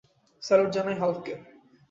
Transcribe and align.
Salute 0.43 0.69
জানাই 0.75 0.97
হাল্ককে! 1.01 1.33